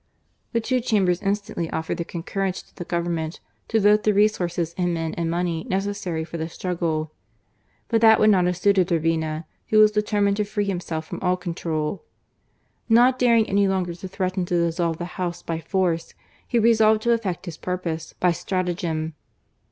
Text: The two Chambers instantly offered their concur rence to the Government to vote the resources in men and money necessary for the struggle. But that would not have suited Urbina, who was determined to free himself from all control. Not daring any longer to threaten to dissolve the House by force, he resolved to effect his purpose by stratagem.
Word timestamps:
The 0.53 0.59
two 0.59 0.79
Chambers 0.81 1.21
instantly 1.21 1.69
offered 1.69 1.99
their 1.99 2.05
concur 2.05 2.41
rence 2.49 2.63
to 2.65 2.75
the 2.75 2.83
Government 2.85 3.39
to 3.67 3.79
vote 3.79 4.01
the 4.01 4.15
resources 4.15 4.73
in 4.75 4.93
men 4.95 5.13
and 5.13 5.29
money 5.29 5.63
necessary 5.69 6.23
for 6.23 6.37
the 6.37 6.49
struggle. 6.49 7.11
But 7.87 8.01
that 8.01 8.19
would 8.19 8.31
not 8.31 8.45
have 8.47 8.57
suited 8.57 8.87
Urbina, 8.87 9.45
who 9.67 9.77
was 9.77 9.91
determined 9.91 10.37
to 10.37 10.43
free 10.43 10.65
himself 10.65 11.05
from 11.05 11.19
all 11.21 11.37
control. 11.37 12.03
Not 12.89 13.19
daring 13.19 13.47
any 13.47 13.67
longer 13.67 13.93
to 13.93 14.07
threaten 14.07 14.43
to 14.45 14.55
dissolve 14.63 14.97
the 14.97 15.05
House 15.05 15.43
by 15.43 15.59
force, 15.59 16.15
he 16.47 16.57
resolved 16.57 17.03
to 17.03 17.11
effect 17.11 17.45
his 17.45 17.57
purpose 17.57 18.15
by 18.19 18.31
stratagem. 18.31 19.13